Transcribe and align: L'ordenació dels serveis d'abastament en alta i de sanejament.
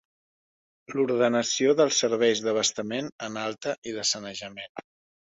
L'ordenació 0.93 1.77
dels 1.81 2.01
serveis 2.05 2.43
d'abastament 2.49 3.15
en 3.31 3.41
alta 3.47 3.79
i 3.93 3.99
de 4.01 4.11
sanejament. 4.17 4.87